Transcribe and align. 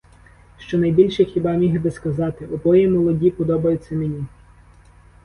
Що 0.57 0.77
найбільше 0.77 1.25
хіба 1.25 1.53
міг 1.53 1.81
би 1.81 1.91
сказати: 1.91 2.45
обоє 2.45 2.89
молоді 2.89 3.31
подобаються 3.31 3.95
мені. 3.95 4.25